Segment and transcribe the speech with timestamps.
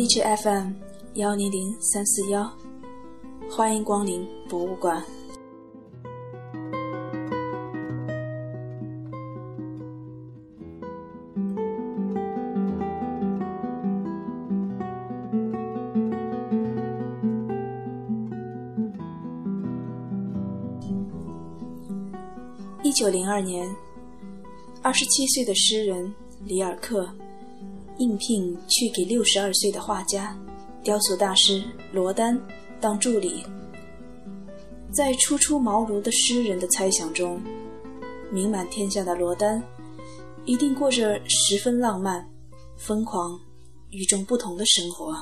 [0.00, 0.72] 励志 FM
[1.16, 2.50] 幺零零三四幺，
[3.50, 5.04] 欢迎光临博物馆。
[22.82, 23.68] 一九零二年，
[24.80, 26.10] 二十七岁的诗人
[26.46, 27.06] 里尔克
[28.00, 30.34] 应聘去给六十二岁的画家、
[30.82, 32.40] 雕塑大师罗丹
[32.80, 33.44] 当助理。
[34.90, 37.40] 在初出茅庐的诗人的猜想中，
[38.32, 39.62] 名满天下的罗丹
[40.46, 42.26] 一定过着十分浪漫、
[42.78, 43.38] 疯狂、
[43.90, 45.14] 与众不同的生活。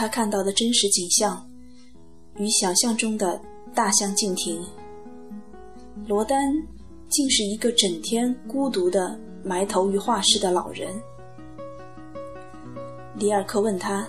[0.00, 1.46] 他看到的真实景象
[2.38, 3.38] 与想象中的
[3.74, 4.64] 大相径庭。
[6.06, 6.38] 罗丹
[7.10, 10.88] 竟是一个整天孤独的埋头于画室的老人。
[13.16, 14.08] 里尔克问他：“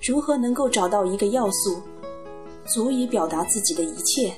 [0.00, 1.82] 如何能够找到一个要素，
[2.64, 4.32] 足以表达自己的一切？”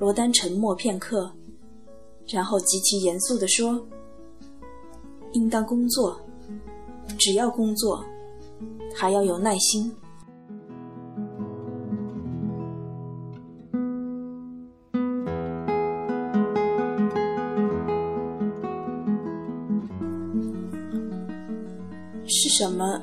[0.00, 1.30] 罗丹沉默片刻，
[2.26, 3.86] 然后极其严肃地说
[5.32, 6.18] ：“应当工作。”
[7.20, 8.02] 只要工作，
[8.94, 9.94] 还要有耐心。
[22.26, 23.00] 是什么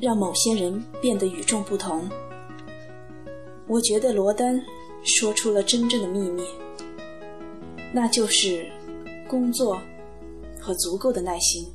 [0.00, 2.02] 让某些人变得与众不同？
[3.66, 4.60] 我觉得罗丹
[5.02, 6.42] 说出了真正的秘密，
[7.92, 8.70] 那就是
[9.28, 9.80] 工作
[10.60, 11.66] 和足够的耐心。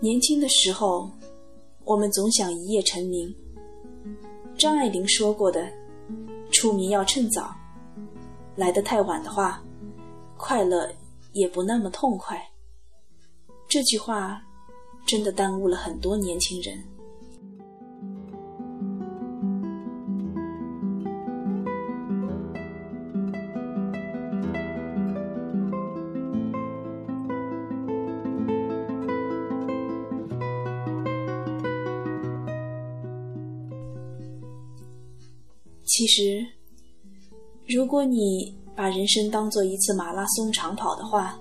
[0.00, 1.10] 年轻的时候，
[1.84, 3.34] 我们总想一夜成名。
[4.56, 5.68] 张爱玲说过的
[6.50, 7.54] ：“出名要趁早，
[8.56, 9.62] 来得太晚的话，
[10.36, 10.90] 快乐
[11.32, 12.40] 也不那么痛快。”
[13.68, 14.40] 这句话
[15.06, 16.82] 真的耽误了很多年轻人。
[35.96, 36.44] 其实，
[37.68, 41.40] 如果你把人生当做一次马拉松长跑的话，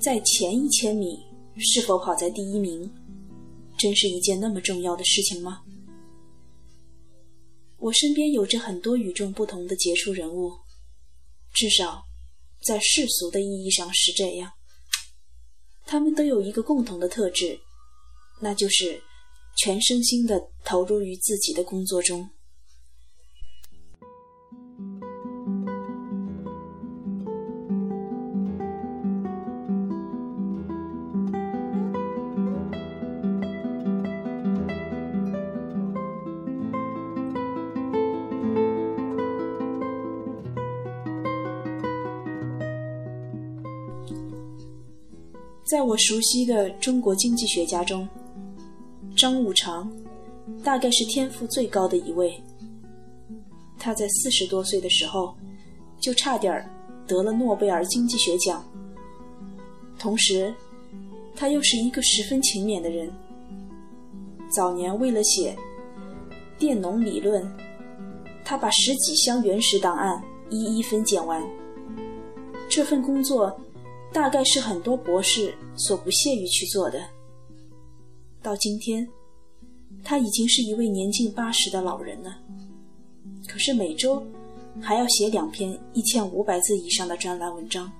[0.00, 1.18] 在前一千米
[1.56, 2.88] 是否跑在第一名，
[3.76, 5.60] 真是一件那么重要的事情吗？
[7.78, 10.52] 我身边有着很多与众不同的杰出人物，
[11.52, 12.04] 至少
[12.64, 14.52] 在世俗的意义上是这样。
[15.84, 17.58] 他们都有一个共同的特质，
[18.40, 19.02] 那就是
[19.56, 22.30] 全身心的投入于自己的工作中。
[45.64, 48.06] 在我熟悉的中国经济学家中，
[49.16, 49.90] 张五常
[50.62, 52.38] 大概是天赋最高的一位。
[53.78, 55.34] 他在四十多岁的时候
[56.00, 56.68] 就差点
[57.06, 58.62] 得了诺贝尔经济学奖。
[59.98, 60.52] 同时，
[61.34, 63.10] 他又是一个十分勤勉的人。
[64.50, 65.56] 早年为了写
[66.58, 67.42] 《佃农理论》，
[68.44, 71.42] 他把十几箱原始档案一一分拣完。
[72.68, 73.56] 这份工作。
[74.12, 77.00] 大概是很多博士所不屑于去做的。
[78.42, 79.08] 到今天，
[80.04, 82.36] 他已经是一位年近八十的老人了。
[83.48, 84.22] 可是每周
[84.80, 87.90] 还要写两篇一千五百字以上的专栏文章。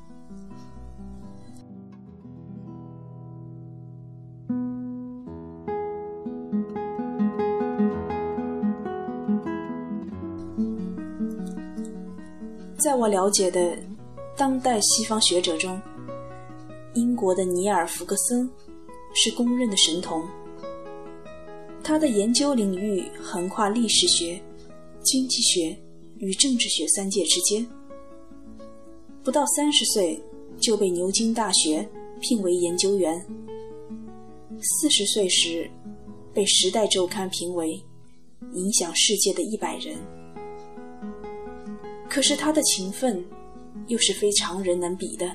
[12.76, 13.78] 在我了解的
[14.36, 15.80] 当代西方学者中，
[17.22, 18.50] 国的尼尔·弗格森
[19.14, 20.26] 是公认的神童，
[21.80, 24.42] 他的研究领域横跨历史学、
[25.04, 25.78] 经济学
[26.18, 27.64] 与政治学三界之间。
[29.22, 30.20] 不到三十岁
[30.58, 31.88] 就被牛津大学
[32.20, 33.24] 聘为研究员，
[34.60, 35.70] 四十岁时
[36.34, 37.80] 被《时代周刊》评为
[38.52, 39.96] 影响世界的一百人。
[42.10, 43.24] 可是他的勤奋
[43.86, 45.30] 又是非常人能比的。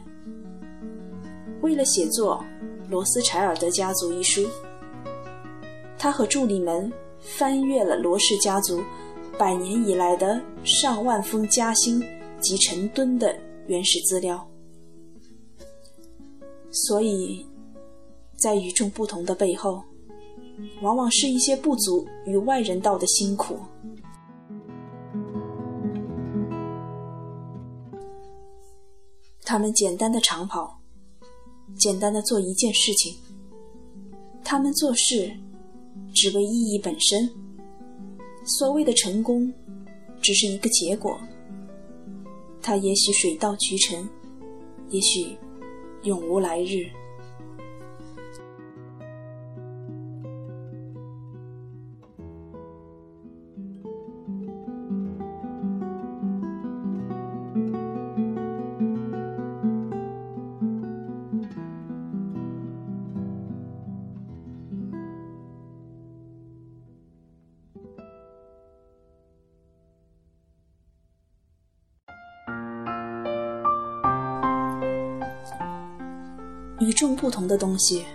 [1.62, 2.44] 为了写作
[2.90, 4.48] 《罗斯柴尔德家族》一书，
[5.98, 8.82] 他和助理们翻阅了罗氏家族
[9.38, 12.02] 百年以来的上万封家信
[12.40, 13.36] 及成吨的
[13.68, 14.48] 原始资料，
[16.72, 17.46] 所以，
[18.38, 19.84] 在与众不同的背后，
[20.82, 23.60] 往往是一些不足与外人道的辛苦。
[29.44, 30.77] 他们简单的长跑，
[31.78, 33.16] 简单的做一件事情，
[34.44, 35.32] 他们做事
[36.14, 37.30] 只为意义本身。
[38.46, 39.54] 所谓的成功，
[40.22, 41.20] 只是一个结果。
[42.62, 44.08] 它也许水到渠成，
[44.90, 45.38] 也许
[46.04, 46.88] 永无来日。
[76.80, 78.06] 与众不同的东西，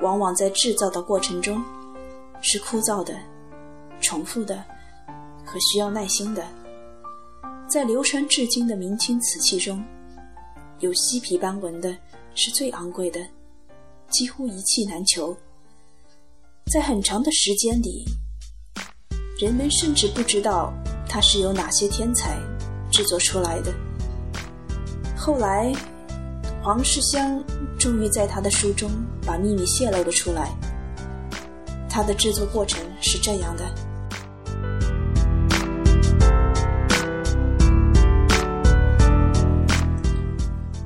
[0.00, 1.62] 往往在制造的过程中
[2.42, 3.18] 是枯燥的、
[4.02, 4.62] 重复的
[5.46, 6.46] 和需要耐心的。
[7.66, 9.82] 在流传至今的明清瓷器中，
[10.80, 11.96] 有犀皮斑纹的
[12.34, 13.18] 是最昂贵的，
[14.10, 15.34] 几乎一气难求。
[16.70, 18.04] 在很长的时间里，
[19.40, 20.70] 人们甚至不知道
[21.08, 22.38] 它是由哪些天才
[22.90, 23.72] 制作出来的。
[25.16, 25.72] 后来。
[26.64, 27.44] 黄世香
[27.78, 28.90] 终于在他的书中
[29.26, 30.50] 把秘密泄露了出来。
[31.90, 33.64] 他的制作过程是这样的：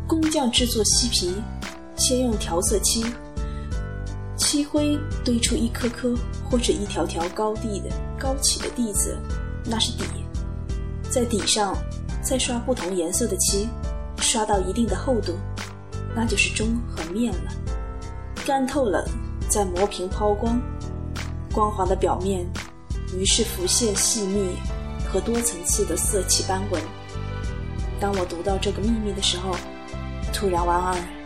[0.04, 1.40] 工匠制作锡皮，
[1.94, 3.06] 先用调色漆
[4.36, 6.12] 漆灰堆出一颗颗
[6.50, 7.88] 或者一条条高地的
[8.18, 9.16] 高起的地子，
[9.64, 10.02] 那是底，
[11.08, 11.72] 在底上
[12.20, 13.68] 再刷不同颜色的漆，
[14.16, 15.34] 刷到一定的厚度。
[16.20, 17.52] 那就是钟和面了，
[18.44, 19.08] 干透了，
[19.48, 20.60] 再磨平抛光，
[21.52, 22.44] 光滑的表面，
[23.16, 24.56] 于是浮现细密
[25.08, 26.82] 和多层次的色气斑纹。
[28.00, 29.54] 当我读到这个秘密的时候，
[30.32, 31.17] 突然莞尔。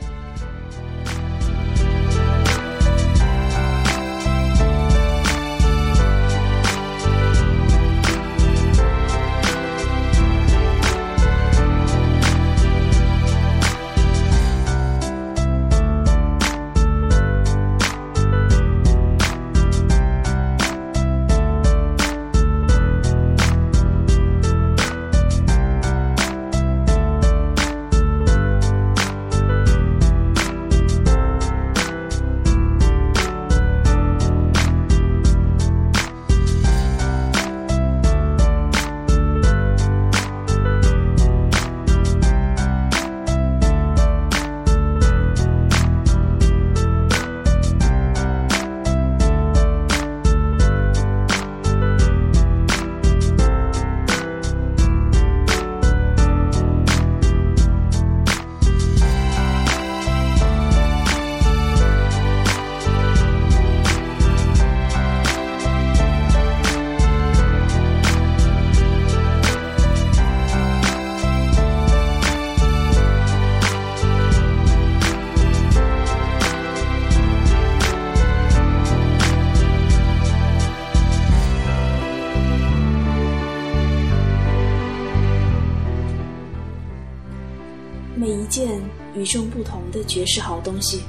[89.23, 91.03] 与众不同的绝世好东西，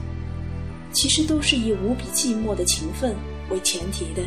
[0.92, 3.16] 其实都是以无比寂寞的勤奋
[3.50, 4.22] 为前提的，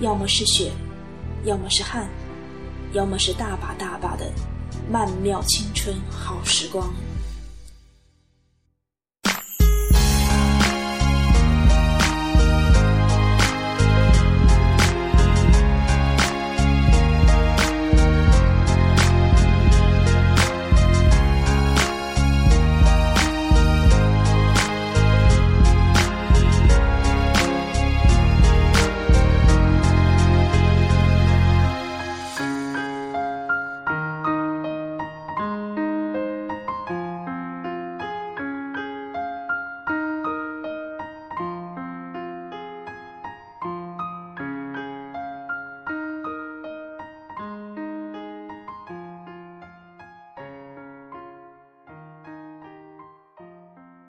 [0.00, 0.70] 要么是血，
[1.44, 2.06] 要么是汗，
[2.92, 4.30] 要么是大把大把的
[4.90, 6.92] 曼妙青春好时光。